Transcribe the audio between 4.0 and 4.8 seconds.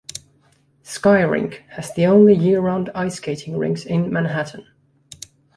Manhattan.